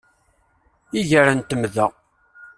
Iger 0.99 1.27
n 1.31 1.39
temda. 1.41 1.87